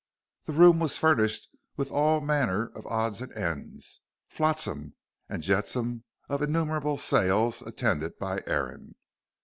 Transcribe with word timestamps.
The 0.45 0.53
room 0.53 0.79
was 0.79 0.97
furnished 0.97 1.47
with 1.77 1.91
all 1.91 2.21
manner 2.21 2.71
of 2.73 2.87
odds 2.87 3.21
and 3.21 3.31
ends, 3.33 4.01
flotsam 4.29 4.95
and 5.29 5.43
jetsam 5.43 6.05
of 6.27 6.41
innumerable 6.41 6.97
sales 6.97 7.61
attended 7.61 8.17
by 8.17 8.41
Aaron. 8.47 8.95